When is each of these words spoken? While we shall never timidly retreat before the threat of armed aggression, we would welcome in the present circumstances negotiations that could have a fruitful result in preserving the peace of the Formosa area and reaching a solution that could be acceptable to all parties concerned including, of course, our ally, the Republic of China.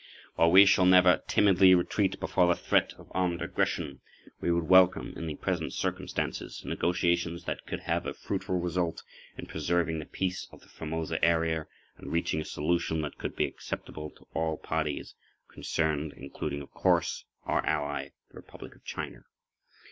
While 0.33 0.49
we 0.49 0.65
shall 0.65 0.87
never 0.87 1.21
timidly 1.27 1.75
retreat 1.75 2.19
before 2.19 2.47
the 2.47 2.59
threat 2.59 2.91
of 2.97 3.11
armed 3.11 3.39
aggression, 3.43 4.01
we 4.39 4.51
would 4.51 4.63
welcome 4.67 5.13
in 5.15 5.27
the 5.27 5.35
present 5.35 5.73
circumstances 5.73 6.63
negotiations 6.65 7.43
that 7.43 7.67
could 7.67 7.81
have 7.81 8.07
a 8.07 8.15
fruitful 8.15 8.57
result 8.59 9.03
in 9.37 9.45
preserving 9.45 9.99
the 9.99 10.07
peace 10.07 10.47
of 10.51 10.61
the 10.61 10.67
Formosa 10.69 11.23
area 11.23 11.67
and 11.99 12.11
reaching 12.11 12.41
a 12.41 12.45
solution 12.45 13.01
that 13.03 13.19
could 13.19 13.35
be 13.35 13.45
acceptable 13.45 14.09
to 14.09 14.25
all 14.33 14.57
parties 14.57 15.13
concerned 15.53 16.15
including, 16.17 16.63
of 16.63 16.71
course, 16.71 17.23
our 17.43 17.63
ally, 17.63 18.09
the 18.31 18.37
Republic 18.37 18.73
of 18.75 18.83
China. 18.83 19.25